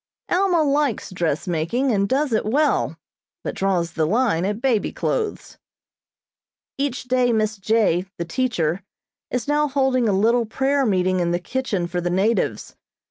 Alma 0.31 0.63
likes 0.63 1.11
dressmaking, 1.11 1.91
and 1.91 2.09
does 2.09 2.33
it 2.33 2.43
well, 2.43 2.97
but 3.43 3.53
draws 3.53 3.91
the 3.91 4.07
line 4.07 4.45
at 4.45 4.59
baby 4.59 4.91
clothes. 4.91 5.59
Each 6.75 7.03
day 7.03 7.31
Miss 7.31 7.57
J., 7.57 8.07
the 8.17 8.25
teacher, 8.25 8.81
is 9.29 9.47
now 9.47 9.67
holding 9.67 10.09
a 10.09 10.11
little 10.11 10.47
prayer 10.47 10.87
meeting 10.87 11.19
in 11.19 11.29
the 11.29 11.39
kitchen 11.39 11.85
for 11.85 12.01
the 12.01 12.09
natives. 12.09 12.75